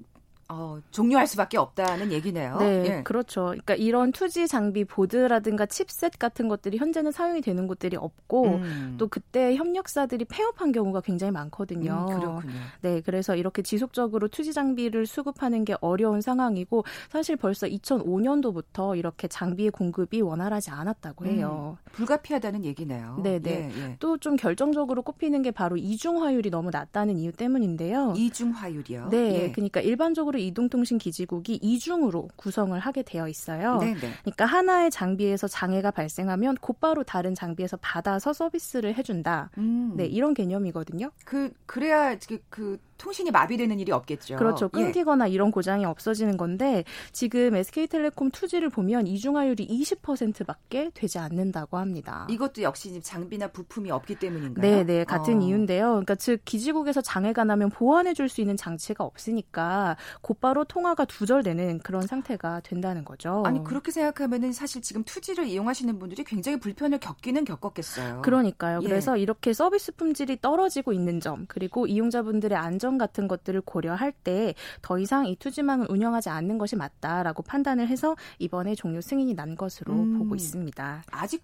[0.55, 2.59] 어, 종료할 수밖에 없다는 얘기네요.
[2.59, 3.03] 네, 예.
[3.03, 3.47] 그렇죠.
[3.47, 8.95] 그러니까 이런 투지 장비 보드라든가 칩셋 같은 것들이 현재는 사용이 되는 곳들이 없고 음.
[8.99, 12.07] 또 그때 협력사들이 폐업한 경우가 굉장히 많거든요.
[12.11, 12.55] 음, 그렇군요.
[12.83, 19.71] 네, 그래서 이렇게 지속적으로 투지 장비를 수급하는 게 어려운 상황이고 사실 벌써 2005년도부터 이렇게 장비의
[19.71, 21.79] 공급이 원활하지 않았다고 해요.
[21.81, 23.21] 음, 불가피하다는 얘기네요.
[23.23, 23.71] 네, 네.
[23.75, 23.97] 예, 예.
[23.99, 28.15] 또좀 결정적으로 꼽히는 게 바로 이중 화율이 너무 낮다는 이유 때문인데요.
[28.17, 29.09] 이중 화율이요?
[29.11, 29.53] 네, 예.
[29.53, 33.79] 그러니까 일반적으로 이동통신기지국이 이중으로 구성을 하게 되어 있어요.
[33.79, 34.01] 네네.
[34.23, 39.51] 그러니까 하나의 장비에서 장애가 발생하면 곧바로 다른 장비에서 받아서 서비스를 해준다.
[39.59, 39.95] 음.
[39.97, 41.11] 네, 이런 개념이거든요.
[41.25, 44.37] 그 그래야 그, 그 통신이 마비되는 일이 없겠죠.
[44.37, 44.67] 그렇죠.
[44.67, 44.81] 예.
[44.81, 45.33] 끊기거나 예.
[45.33, 52.27] 이런 고장이 없어지는 건데 지금 SK텔레콤 투지를 보면 이중화율이 20%밖에 되지 않는다고 합니다.
[52.31, 54.63] 이것도 역시 장비나 부품이 없기 때문인가요?
[54.63, 55.05] 네, 네.
[55.05, 55.45] 같은 어.
[55.45, 55.87] 이유인데요.
[55.91, 62.07] 그러니까 즉 기지국에서 장애가 나면 보완해 줄 수 있는 장치가 없으니까 곧바로 통화가 두절되는 그런
[62.07, 63.43] 상태가 된다는 거죠.
[63.45, 68.23] 아니 그렇게 생각하면은 사실 지금 투지를 이용하시는 분들이 굉장히 불편을 겪기는 겪었겠어요.
[68.23, 68.81] 그러니까요.
[68.83, 68.89] 예.
[68.89, 74.55] 그래서 이렇게 서비스 품질이 떨어지고 있는 점 그리고 이용자분들의 안전 안전 같은 것들을 고려할 때
[74.83, 79.95] 더 이상 이 투지망을 운영하지 않는 것이 맞다라고 판단을 해서 이번에 종료 승인이 난 것으로
[79.95, 81.05] 음, 보고 있습니다.
[81.11, 81.43] 아직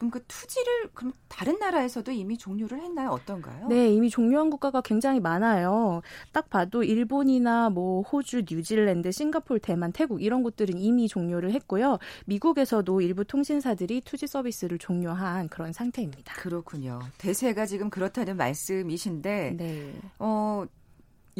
[0.00, 3.10] 그럼 그 투지를 그럼 다른 나라에서도 이미 종료를 했나요?
[3.10, 3.68] 어떤가요?
[3.68, 6.00] 네, 이미 종료한 국가가 굉장히 많아요.
[6.32, 11.98] 딱 봐도 일본이나 뭐 호주, 뉴질랜드, 싱가폴, 대만, 태국 이런 곳들은 이미 종료를 했고요.
[12.24, 16.32] 미국에서도 일부 통신사들이 투지 서비스를 종료한 그런 상태입니다.
[16.34, 17.00] 그렇군요.
[17.18, 19.94] 대세가 지금 그렇다는 말씀이신데 네.
[20.18, 20.64] 어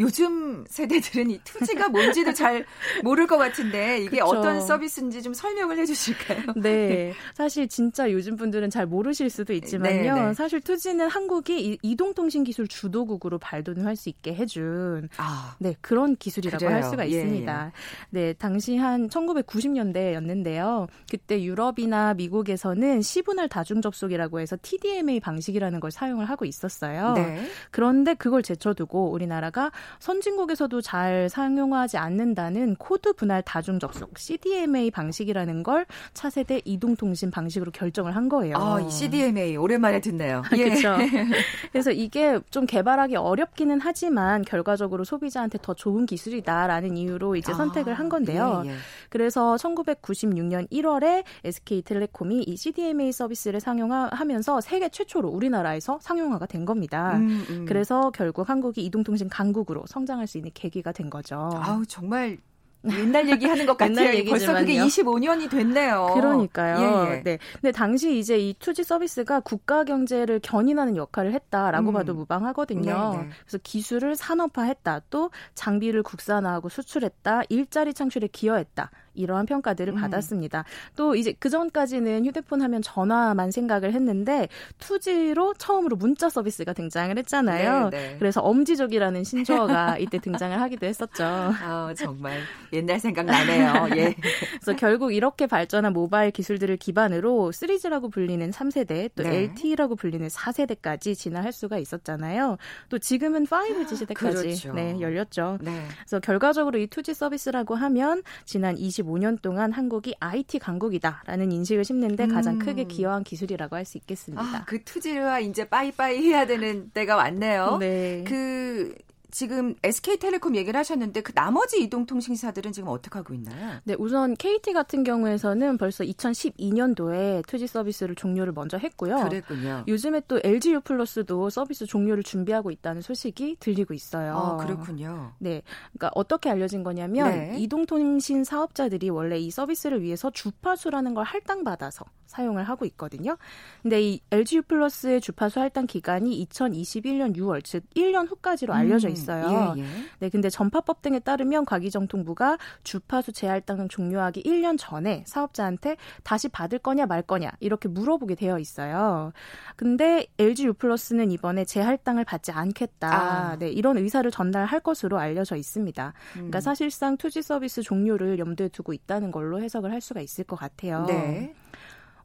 [0.01, 2.65] 요즘 세대들은 이 투지가 뭔지도 잘
[3.05, 4.25] 모를 것 같은데 이게 그쵸.
[4.25, 6.55] 어떤 서비스인지 좀 설명을 해주실까요?
[6.57, 10.15] 네, 사실 진짜 요즘 분들은 잘 모르실 수도 있지만요.
[10.15, 10.35] 네, 네.
[10.35, 16.77] 사실 투지는 한국이 이동통신 기술 주도국으로 발돋움할 수 있게 해준 아, 네 그런 기술이라고 그래요.
[16.77, 17.67] 할 수가 예, 있습니다.
[17.67, 17.73] 예.
[18.11, 20.89] 네, 당시 한 1990년대였는데요.
[21.11, 27.13] 그때 유럽이나 미국에서는 시분할 다중 접속이라고 해서 TDMA 방식이라는 걸 사용을 하고 있었어요.
[27.13, 27.47] 네.
[27.71, 35.87] 그런데 그걸 제쳐두고 우리나라가 선진국에서도 잘 사용하지 않는다는 코드 분할 다중 접속 CDMA 방식이라는 걸
[36.15, 38.57] 차세대 이동통신 방식으로 결정을 한 거예요.
[38.57, 40.43] 아, 이 CDMA 오랜만에 듣네요.
[40.57, 40.65] 예.
[40.65, 40.97] 그렇죠.
[41.73, 48.09] 그래서 이게 좀 개발하기 어렵기는 하지만 결과적으로 소비자한테 더 좋은 기술이다라는 이유로 이제 선택을 한
[48.09, 48.63] 건데요.
[48.67, 48.75] 예, 예.
[49.09, 57.17] 그래서 1996년 1월에 SK텔레콤이 이 CDMA 서비스를 상용하면서 세계 최초로 우리나라에서 상용화가 된 겁니다.
[57.17, 57.65] 음, 음.
[57.67, 61.51] 그래서 결국 한국이 이동통신 강국 으로 성장할 수 있는 계기가 된 거죠.
[61.55, 62.39] 아우 정말
[62.85, 64.25] 옛날 얘기하는 것 같아요.
[64.25, 66.13] 벌써 그게 25년이 됐네요.
[66.15, 67.07] 그러니까요.
[67.09, 67.23] 예, 예.
[67.23, 67.39] 네.
[67.55, 71.93] 근데 당시 이제 이 투지 서비스가 국가 경제를 견인하는 역할을 했다라고 음.
[71.93, 73.13] 봐도 무방하거든요.
[73.13, 73.29] 네, 네.
[73.43, 78.91] 그래서 기술을 산업화했다, 또 장비를 국산화하고 수출했다, 일자리 창출에 기여했다.
[79.21, 80.01] 이러한 평가들을 음.
[80.01, 80.65] 받았습니다.
[80.97, 87.91] 또 이제 그 전까지는 휴대폰 하면 전화만 생각을 했는데 투지로 처음으로 문자 서비스가 등장을 했잖아요.
[87.91, 88.17] 네, 네.
[88.19, 91.25] 그래서 엄지족이라는 신조어가 이때 등장을 하기도 했었죠.
[91.25, 92.39] 아, 정말
[92.73, 93.89] 옛날 생각 나네요.
[93.97, 94.15] 예.
[94.61, 99.43] 그래서 결국 이렇게 발전한 모바일 기술들을 기반으로 3G라고 불리는 3세대, 또 네.
[99.43, 102.57] LTE라고 불리는 4세대까지 진화할 수가 있었잖아요.
[102.89, 104.73] 또 지금은 5G 시대까지 그렇죠.
[104.73, 105.59] 네, 열렸죠.
[105.61, 105.85] 네.
[106.01, 112.27] 그래서 결과적으로 이 투지 서비스라고 하면 지난 25 25년 동안 한국이 IT 강국이다라는 인식을 심는데
[112.29, 112.59] 가장 음.
[112.59, 114.43] 크게 기여한 기술이라고 할 수 있겠습니다.
[114.43, 117.79] 아, 그 투지와 이제 빠이빠이 해야 되는 때가 왔네요.
[117.79, 118.23] 네.
[118.27, 118.95] 그
[119.31, 123.81] 지금 SK텔레콤 얘기를 하셨는데 그 나머지 이동통신사들은 지금 어떻게 하고 있나요?
[123.85, 129.25] 네, 우선 KT 같은 경우에서는 벌써 2012년도에 투지 서비스를 종료를 먼저 했고요.
[129.25, 129.85] 그랬군요.
[129.89, 134.37] 요즘에 또 LG U 플러스도 서비스 종료를 준비하고 있다는 소식이 들리고 있어요.
[134.37, 135.33] 아, 그렇군요.
[135.39, 135.63] 네.
[135.93, 137.57] 그러니까 어떻게 알려진 거냐면 네.
[137.59, 143.37] 이동통신 사업자들이 원래 이 서비스를 위해서 주파수라는 걸 할당받아서 사용을 하고 있거든요.
[143.83, 149.20] 근데 이 LG U 플러스의 주파수 할당 기간이 2021년 6월, 즉 1년 후까지로 알려져 있습니다.
[149.20, 149.20] 음.
[149.21, 149.75] 있어요.
[149.77, 149.87] 예, 예.
[150.19, 157.07] 네, 근데 전파법 등에 따르면 과기정통부가 주파수 재할당 종료하기 1년 전에 사업자한테 다시 받을 거냐
[157.07, 159.33] 말 거냐 이렇게 물어보게 되어 있어요.
[159.77, 163.09] 근데 LG U+는 이번에 재할당을 받지 않겠다.
[163.13, 163.57] 아.
[163.59, 166.01] 네, 이런 의사를 전달할 것으로 알려져 있습니다.
[166.01, 166.51] 그러니까 음.
[166.51, 171.05] 그러니까 사실상 투지 서비스 종료를 염두에 두고 있다는 걸로 해석을 할 수가 있을 것 같아요.
[171.07, 171.55] 네.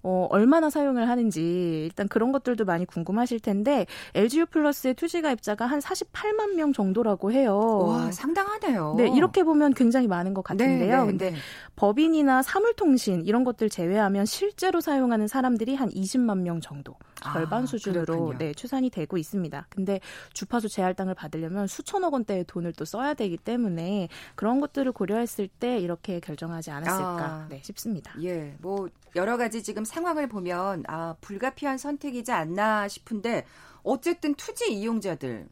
[0.08, 1.42] 어, 얼마나 사용을 하는지
[1.86, 7.58] 일단 그런 것들도 많이 궁금하실 텐데 LGU 플러스의 투지 가입자가 한 48만 명 정도라고 해요.
[7.58, 8.94] 와, 상당하네요.
[8.98, 10.78] 네, 이렇게 보면 굉장히 많은 것 같은데요.
[10.78, 11.38] 네, 네, 근데 네.
[11.76, 16.96] 법인이나 사물통신 이런 것들 제외하면 실제로 사용하는 사람들이 한 20만 명 정도.
[17.34, 19.68] 절반 아, 수준으로 네, 추산이 되고 있습니다.
[19.70, 20.00] 근데
[20.34, 26.20] 주파수 재할당을 받으려면 수천억 원대의 돈을 또 써야 되기 때문에 그런 것들을 고려했을 때 이렇게
[26.20, 28.14] 결정하지 않았을까 아, 네, 싶습니다.
[28.22, 28.56] 예.
[28.60, 33.46] 뭐 여러 가지 지금 상황을 보면 아, 불가피한 선택이지 않나 싶은데
[33.82, 35.48] 어쨌든 투지 이용자들은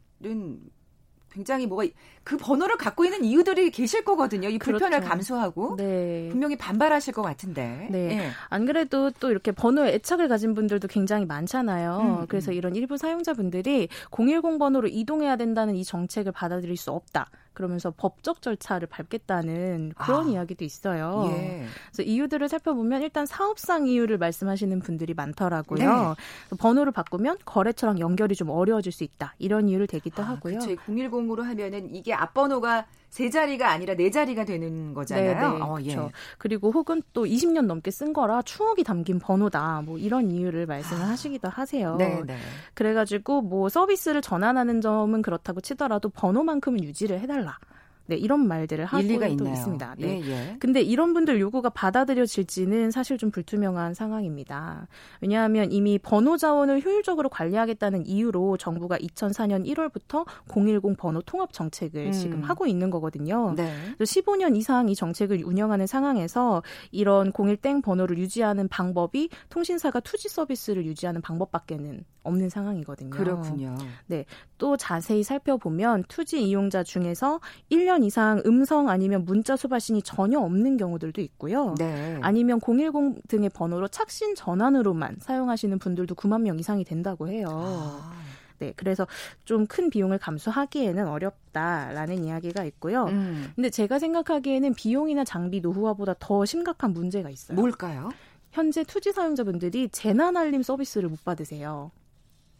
[1.30, 1.84] 굉장히 뭐가
[2.24, 4.48] 그 번호를 갖고 있는 이유들이 계실 거거든요.
[4.48, 5.08] 이 불편을 그렇죠.
[5.08, 6.28] 감수하고 네.
[6.30, 7.88] 분명히 반발하실 것 같은데.
[7.90, 8.16] 네.
[8.16, 8.30] 네.
[8.48, 11.98] 안 그래도 또 이렇게 번호에 애착을 가진 분들도 굉장히 많잖아요.
[12.00, 12.26] 음, 음.
[12.28, 17.28] 그래서 이런 일부 사용자분들이 010 번호로 이동해야 된다는 이 정책을 받아들일 수 없다.
[17.54, 21.30] 그러면서 법적 절차를 밟겠다는 그런 아, 이야기도 있어요.
[21.36, 21.64] 예.
[21.92, 26.16] 그래서 이유들을 살펴보면 일단 사업상 이유를 말씀하시는 분들이 많더라고요.
[26.50, 26.56] 네.
[26.58, 29.34] 번호를 바꾸면 거래처랑 연결이 좀 어려워질 수 있다.
[29.38, 30.58] 이런 이유를 대기도 아, 하고요.
[30.58, 30.74] 그렇죠.
[30.86, 35.52] 010으로 하면은 이게 앞번호가 세 자리가 아니라 네 자리가 되는 거잖아요.
[35.52, 35.94] 네네, 어, 예.
[35.94, 36.10] 그렇죠.
[36.36, 39.82] 그리고 혹은 또 20년 넘게 쓴 거라 추억이 담긴 번호다.
[39.82, 41.94] 뭐 이런 이유를 말씀을 아, 하시기도 하세요.
[41.96, 42.36] 네네.
[42.74, 47.56] 그래가지고 뭐 서비스를 전환하는 점은 그렇다고 치더라도 번호만큼은 유지를 해달라.
[48.06, 49.94] 네, 이런 말들을 하고 일리가 또 있습니다.
[49.98, 50.20] 네.
[50.22, 50.56] 예, 예.
[50.58, 54.86] 근데 이런 분들 요구가 받아들여질지는 사실 좀 불투명한 상황입니다.
[55.20, 62.12] 왜냐하면 이미 번호 자원을 효율적으로 관리하겠다는 이유로 정부가 2004년 1월부터 010 번호 통합 정책을 음.
[62.12, 63.54] 지금 하고 있는 거거든요.
[63.56, 63.72] 네.
[63.98, 71.20] 15년 이상 이 정책을 운영하는 상황에서 이런 01땡 번호를 유지하는 방법이 통신사가 투지 서비스를 유지하는
[71.22, 73.10] 방법밖에는 없는 상황이거든요.
[73.10, 73.76] 그렇군요.
[74.06, 74.24] 네.
[74.58, 77.40] 또 자세히 살펴보면 투지 이용자 중에서
[77.70, 81.74] 1년 이상 음성 아니면 문자 수발신이 전혀 없는 경우들도 있고요.
[81.78, 82.18] 네.
[82.22, 87.46] 아니면 010 등의 번호로 착신 전환으로만 사용하시는 분들도 9만 명 이상이 된다고 해요.
[87.50, 88.12] 아.
[88.58, 89.06] 네, 그래서
[89.44, 93.04] 좀 큰 비용을 감수하기에는 어렵다라는 이야기가 있고요.
[93.06, 93.50] 음.
[93.54, 97.58] 근데 제가 생각하기에는 비용이나 장비 노후화보다 더 심각한 문제가 있어요.
[97.58, 98.10] 뭘까요?
[98.52, 101.90] 현재 투지 사용자분들이 재난 알림 서비스를 못 받으세요.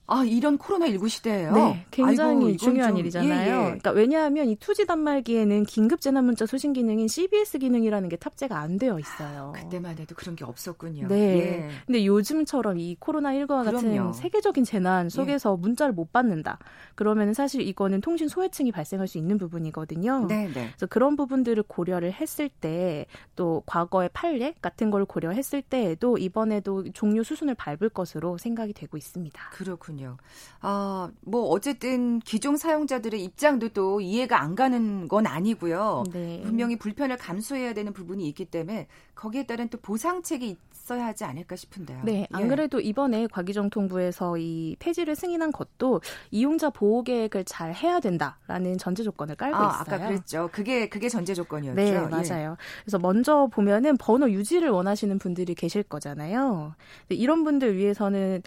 [0.07, 1.53] 아, 이런 코로나19 시대예요?
[1.53, 3.31] 네, 굉장히 아이고, 중요한 좀, 일이잖아요.
[3.31, 3.63] 예, 예.
[3.65, 8.79] 그러니까 왜냐하면 이 투지 단말기에는 긴급 재난 문자 소신 기능인 CBS 기능이라는 게 탑재가 안
[8.79, 9.53] 되어 있어요.
[9.57, 11.09] 아, 그때만 해도 그런 게 없었군요.
[11.09, 11.17] 네.
[11.17, 11.69] 예.
[11.87, 15.61] 근데 요즘처럼 이 코로나19와 같은 세계적인 재난 속에서 예.
[15.61, 16.59] 문자를 못 받는다.
[16.95, 20.27] 그러면 사실 이거는 통신 소외층이 발생할 수 있는 부분이거든요.
[20.29, 20.53] 네, 네.
[20.53, 27.23] 그래서 그런 부분들을 고려를 했을 때 또 과거의 판례 같은 걸 고려했을 때에도 이번에도 종료
[27.23, 29.51] 수순을 밟을 것으로 생각이 되고 있습니다.
[29.51, 29.94] 그렇군요.
[29.95, 30.17] 그렇군요.
[30.61, 36.05] 아, 뭐 어쨌든 기존 사용자들의 입장도 또 이해가 안 가는 건 아니고요.
[36.13, 36.43] 네.
[36.45, 42.03] 분명히 불편을 감수해야 되는 부분이 있기 때문에 거기에 따른 또 보상책이 있어야 하지 않을까 싶은데요.
[42.05, 42.47] 네, 안 예.
[42.49, 49.37] 그래도 이번에 과기정통부에서 이 폐지를 승인한 것도 이용자 보호 계획을 잘 해야 된다라는 전제 조건을
[49.37, 49.81] 깔고 아, 있어요.
[49.81, 50.51] 아까 그랬죠.
[50.53, 51.75] 그게 그게 전제 조건이었죠.
[51.77, 51.99] 네, 예.
[52.01, 52.53] 맞아요.
[52.53, 52.57] 예.
[52.85, 56.75] 그래서 먼저 보면은 번호 유지를 원하시는 분들이 계실 거잖아요.
[57.09, 58.43] 이런 분들 위해서는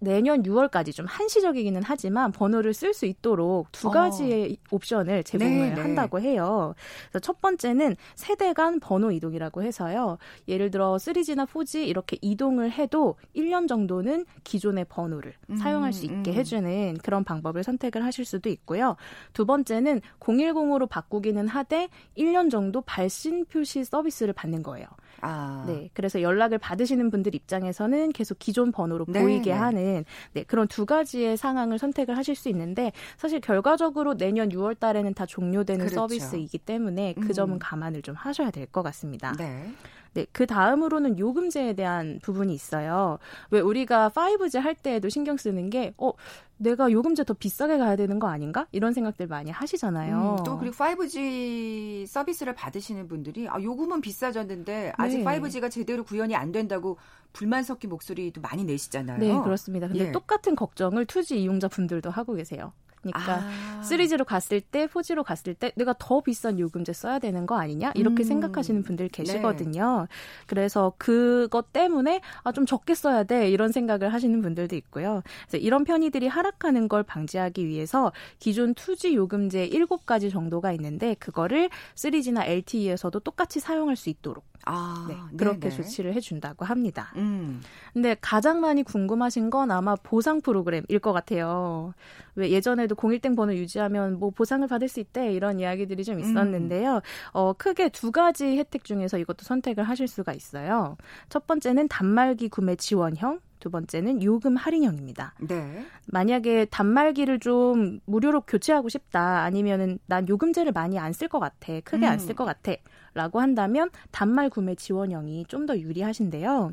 [0.00, 3.90] 내년 6월까지 좀 한시적이기는 하지만 번호를 쓸 수 있도록 두 어.
[3.90, 4.76] 가지의 어.
[4.76, 5.80] 옵션을 제공을 네, 네.
[5.80, 6.74] 한다고 해요.
[7.10, 10.18] 그래서 첫 번째는 세대 간 번호 이동이라고 해서요.
[10.46, 16.30] 예를 들어 3G나 4G 이렇게 이동을 해도 1년 정도는 기존의 번호를 음, 사용할 수 있게
[16.30, 16.34] 음.
[16.34, 18.96] 해주는 그런 방법을 선택을 하실 수도 있고요.
[19.32, 24.86] 두 번째는 010으로 바꾸기는 하되 1년 정도 발신 표시 서비스를 받는 거예요.
[25.20, 25.64] 아.
[25.66, 25.90] 네.
[25.94, 29.58] 그래서 연락을 받으시는 분들 입장에서는 계속 기존 번호로 네, 보이게 네.
[29.58, 35.14] 하는 네, 그런 두 가지의 상황을 선택을 하실 수 있는데 사실 결과적으로 내년 6월 달에는
[35.14, 35.94] 다 종료되는 그렇죠.
[35.96, 37.32] 서비스이기 때문에 그 음.
[37.32, 39.32] 점은 감안을 좀 하셔야 될 것 같습니다.
[39.38, 39.72] 네.
[40.18, 43.18] 네, 그 다음으로는 요금제에 대한 부분이 있어요.
[43.50, 46.10] 왜 우리가 5G 할 때에도 신경 쓰는 게, 어,
[46.56, 48.66] 내가 요금제 더 비싸게 가야 되는 거 아닌가?
[48.72, 50.38] 이런 생각들 많이 하시잖아요.
[50.40, 55.24] 음, 또 그리고 5G 서비스를 받으시는 분들이 아, 요금은 비싸졌는데 아직 네.
[55.24, 56.98] 5G가 제대로 구현이 안 된다고
[57.32, 59.18] 불만 섞인 목소리도 많이 내시잖아요.
[59.18, 59.86] 네, 그렇습니다.
[59.86, 60.12] 근데 예.
[60.12, 62.72] 똑같은 걱정을 2G 이용자분들도 하고 계세요.
[63.02, 63.82] 그러니까 아.
[63.82, 67.92] 3G로 갔을 때, 4G로 갔을 때 내가 더 비싼 요금제 써야 되는 거 아니냐?
[67.94, 68.24] 이렇게 음.
[68.24, 70.06] 생각하시는 분들 계시거든요.
[70.08, 70.16] 네.
[70.46, 73.50] 그래서 그것 때문에 아, 좀 적게 써야 돼.
[73.50, 75.22] 이런 생각을 하시는 분들도 있고요.
[75.48, 82.46] 그래서 이런 편의들이 하락하는 걸 방지하기 위해서 기존 2G 요금제 7가지 정도가 있는데 그거를 3G나
[82.46, 85.76] LTE에서도 똑같이 사용할 수 있도록 아, 네, 그렇게 네네.
[85.76, 87.12] 조치를 해준다고 합니다.
[87.16, 87.62] 음.
[87.94, 91.94] 근데 가장 많이 궁금하신 건 아마 보상 프로그램일 것 같아요.
[92.34, 96.96] 왜 예전에도 공일땡 번호 유지하면 뭐 보상을 받을 수 있대 이런 이야기들이 좀 있었는데요.
[96.96, 97.00] 음.
[97.32, 100.96] 어, 크게 두 가지 혜택 중에서 이것도 선택을 하실 수가 있어요.
[101.30, 105.34] 첫 번째는 단말기 구매 지원형, 두 번째는 요금 할인형입니다.
[105.40, 105.84] 네.
[106.06, 111.80] 만약에 단말기를 좀 무료로 교체하고 싶다 아니면은 난 요금제를 많이 안 쓸 것 같아.
[111.84, 112.10] 크게 음.
[112.12, 112.72] 안쓸 것 같아.
[113.14, 116.72] 라고 한다면 단말 구매 지원형이 좀 더 유리하신데요.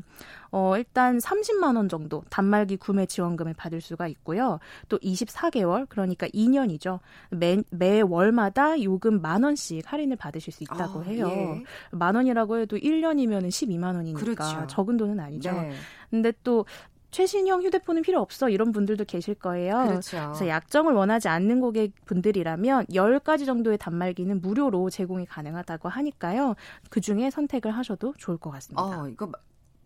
[0.50, 4.58] 어, 일단 30만 원 정도 단말기 구매 지원금을 받을 수가 있고요.
[4.88, 7.00] 또 24개월 그러니까 2년이죠.
[7.30, 11.28] 매 매월마다 요금 만 원씩 할인을 받으실 수 있다고 아, 해요.
[11.28, 11.64] 예.
[11.90, 14.66] 만 원이라고 해도 1년이면 12만 원이니까 그렇죠.
[14.66, 15.52] 적은 돈은 아니죠.
[15.52, 15.72] 네.
[16.10, 16.64] 근데 또
[17.10, 19.86] 최신형 휴대폰은 필요 없어 이런 분들도 계실 거예요.
[19.86, 20.18] 그렇죠.
[20.18, 26.56] 그래서 약정을 원하지 않는 고객 분들이라면 10가지 정도의 단말기는 무료로 제공이 가능하다고 하니까요.
[26.90, 28.82] 그중에 선택을 하셔도 좋을 것 같습니다.
[28.82, 29.30] 어, 이거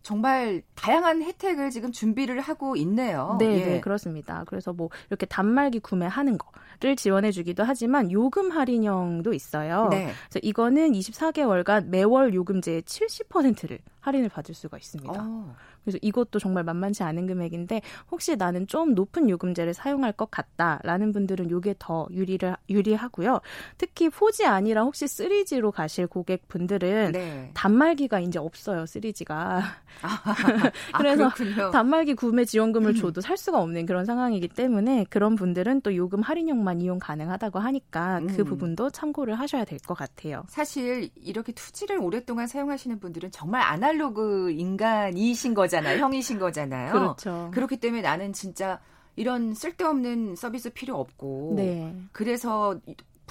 [0.03, 3.37] 정말 다양한 혜택을 지금 준비를 하고 있네요.
[3.39, 3.65] 네, 예.
[3.65, 4.43] 네, 그렇습니다.
[4.47, 9.87] 그래서 뭐 이렇게 단말기 구매하는 거를 지원해 주기도 하지만 요금 할인형도 있어요.
[9.91, 10.11] 네.
[10.29, 15.13] 그래서 이거는 24개월간 매월 요금제의 70%를 할인을 받을 수가 있습니다.
[15.15, 15.55] 어.
[15.83, 21.49] 그래서 이것도 정말 만만치 않은 금액인데 혹시 나는 좀 높은 요금제를 사용할 것 같다라는 분들은
[21.57, 23.41] 이게 더 유리를 유리하고요.
[23.77, 27.51] 특히 4G 아니라 혹시 3G로 가실 고객분들은 네.
[27.53, 28.83] 단말기가 이제 없어요.
[28.85, 29.61] 3G가.
[30.03, 32.95] 아, 그래서 아, 단말기 구매 지원금을 음.
[32.95, 38.19] 줘도 살 수가 없는 그런 상황이기 때문에 그런 분들은 또 요금 할인형만 이용 가능하다고 하니까
[38.19, 38.37] 그 음.
[38.37, 40.43] 그 부분도 참고를 하셔야 될 것 같아요.
[40.47, 43.61] 사실 이렇게 투지를 오랫동안 사용하시는 분들은 정말
[43.91, 45.71] 아날로그 인간이신 거죠.
[45.71, 45.99] 거잖아요.
[45.99, 46.91] 형이신 거잖아요.
[46.91, 47.49] 그렇죠.
[47.53, 48.79] 그렇기 때문에 나는 진짜
[49.15, 51.95] 이런 쓸데없는 서비스 필요 없고 네.
[52.11, 52.79] 그래서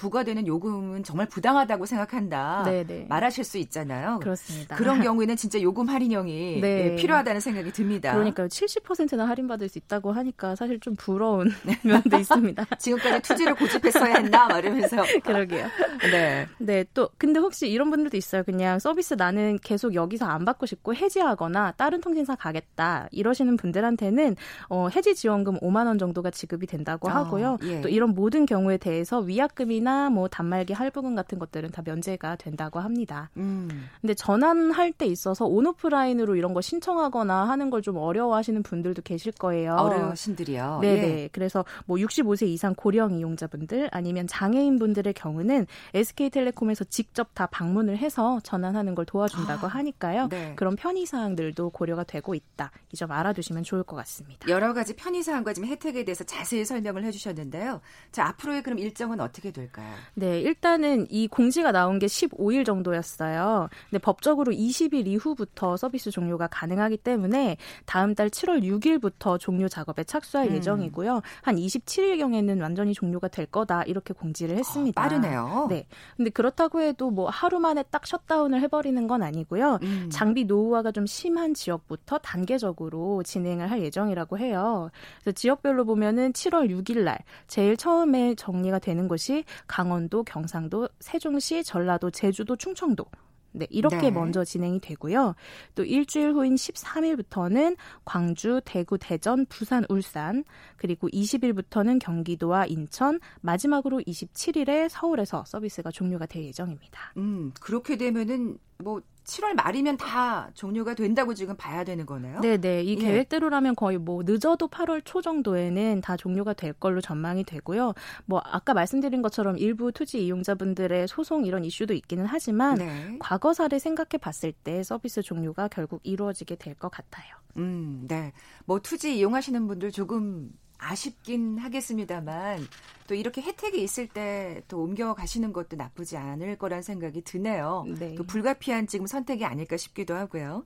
[0.01, 2.63] 부과되는 요금은 정말 부당하다고 생각한다.
[2.65, 2.83] 네네.
[2.87, 3.05] 네.
[3.07, 4.19] 말하실 수 있잖아요.
[4.19, 4.75] 그렇습니다.
[4.75, 6.89] 그런 경우에는 진짜 요금 할인형이 네.
[6.89, 8.13] 네, 필요하다는 생각이 듭니다.
[8.13, 11.51] 그러니까 70%나 할인받을 수 있다고 하니까 사실 좀 부러운
[11.85, 12.65] 면도 있습니다.
[12.79, 15.03] 지금까지 투지를 고집했어야 했나 말하면서.
[15.23, 15.67] 그러게요.
[16.11, 16.47] 네.
[16.57, 16.83] 네.
[16.95, 18.41] 또 근데 혹시 이런 분들도 있어요.
[18.41, 24.35] 그냥 서비스 나는 계속 여기서 안 받고 싶고 해지하거나 다른 통신사 가겠다 이러시는 분들한테는
[24.69, 27.51] 어, 해지 지원금 5만 원 정도가 지급이 된다고 아, 하고요.
[27.51, 27.81] 어, 예.
[27.81, 32.79] 또 이런 모든 경우에 대해서 위약금이나 전화나 뭐 단말기 할부금 같은 것들은 다 면제가 된다고
[32.79, 33.29] 합니다.
[33.37, 33.89] 음.
[33.99, 39.73] 근데 전환할 때 있어서 온오프라인으로 이런 거 신청하거나 하는 걸 좀 어려워하시는 분들도 계실 거예요.
[39.73, 40.79] 어르신들이요.
[40.83, 41.01] 네네.
[41.23, 41.29] 예.
[41.31, 48.39] 그래서 뭐 65세 이상 고령 이용자분들 아니면 장애인 분들의 경우는 SK텔레콤에서 직접 다 방문을 해서
[48.43, 50.27] 전환하는 걸 도와준다고 아, 하니까요.
[50.29, 50.53] 네.
[50.55, 52.69] 그런 편의 사항들도 고려가 되고 있다.
[52.93, 54.47] 이 점 알아두시면 좋을 것 같습니다.
[54.47, 57.81] 여러 가지 편의 사항과 지금 혜택에 대해서 자세히 설명을 해주셨는데요.
[58.11, 59.80] 자 앞으로의 그럼 일정은 어떻게 될까요?
[59.81, 60.01] 될까요?
[60.13, 63.69] 네, 일단은 이 공지가 나온 게 15일 정도였어요.
[63.89, 70.49] 근데 법적으로 20일 이후부터 서비스 종료가 가능하기 때문에 다음 달 7월 6일부터 종료 작업에 착수할
[70.49, 70.55] 음.
[70.55, 71.21] 예정이고요.
[71.41, 74.99] 한 27일경에는 완전히 종료가 될 거다 이렇게 공지를 했습니다.
[74.99, 75.67] 어, 빠르네요.
[75.69, 75.87] 네.
[76.17, 79.79] 근데 그렇다고 해도 뭐 하루 만에 딱 셧다운을 해버리는 건 아니고요.
[79.81, 80.09] 음.
[80.11, 84.91] 장비 노후화가 좀 심한 지역부터 단계적으로 진행을 할 예정이라고 해요.
[85.21, 92.11] 그래서 지역별로 보면은 7월 6일 날 제일 처음에 정리가 되는 곳이 강원도, 경상도, 세종시, 전라도,
[92.11, 93.05] 제주도, 충청도
[93.53, 94.11] 네, 이렇게 네.
[94.11, 95.33] 먼저 진행이 되고요.
[95.75, 100.43] 또 일주일 후인 13일부터는 광주, 대구, 대전, 부산, 울산,
[100.75, 107.13] 그리고 20일부터는 경기도와 인천, 마지막으로 27일에 서울에서 서비스가 종료가 될 예정입니다.
[107.15, 112.39] 음, 그렇게 되면은 뭐 7월 말이면 다 종료가 된다고 지금 봐야 되는 거네요.
[112.41, 112.81] 네, 네.
[112.81, 112.95] 이 예.
[112.95, 117.93] 계획대로라면 거의 뭐 늦어도 8월 초 정도에는 다 종료가 될 걸로 전망이 되고요.
[118.25, 123.17] 뭐 아까 말씀드린 것처럼 일부 투지 이용자분들의 소송 이런 이슈도 있기는 하지만 네.
[123.19, 127.35] 과거 사를 생각해 봤을 때 서비스 종료가 결국 이루어지게 될 것 같아요.
[127.57, 128.31] 음, 네.
[128.65, 130.49] 뭐 투지 이용하시는 분들 조금
[130.81, 132.67] 아쉽긴 하겠습니다만
[133.07, 137.85] 또 이렇게 혜택이 있을 때 또 옮겨 가시는 것도 나쁘지 않을 거란 생각이 드네요.
[137.99, 138.15] 네.
[138.15, 140.65] 또 불가피한 지금 선택이 아닐까 싶기도 하고요.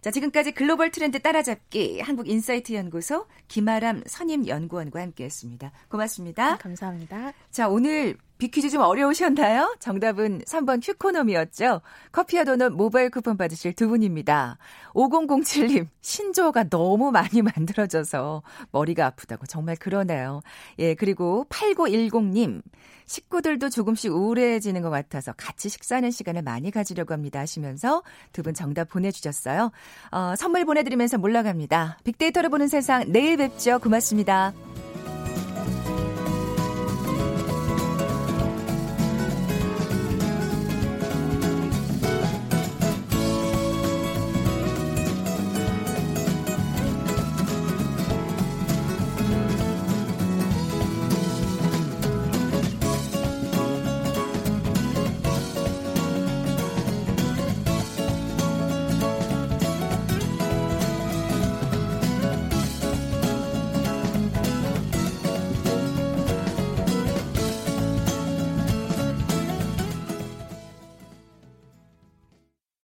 [0.00, 5.72] 자, 지금까지 글로벌 트렌드 따라잡기 한국 인사이트 연구소 김아람 선임 연구원과 함께 했습니다.
[5.88, 6.52] 고맙습니다.
[6.52, 7.32] 네, 감사합니다.
[7.50, 9.76] 자, 오늘 비퀴즈 좀 어려우셨나요?
[9.78, 11.82] 정답은 3번 Qconomy였죠.
[12.10, 14.56] 커피와 도넛 모바일 쿠폰 받으실 두 분입니다.
[14.94, 19.46] 5007님, 신조어가 너무 많이 만들어져서 머리가 아프다고.
[19.46, 20.40] 정말 그러네요.
[20.78, 22.62] 예, 그리고 8910님,
[23.04, 28.88] 식구들도 조금씩 우울해지는 것 같아서 같이 식사하는 시간을 많이 가지려고 합니다 하시면서 두 분 정답
[28.88, 29.70] 보내주셨어요.
[30.12, 31.98] 어, 선물 보내드리면서 몰라갑니다.
[32.04, 33.78] 빅데이터를 보는 세상 내일 뵙죠.
[33.80, 34.54] 고맙습니다.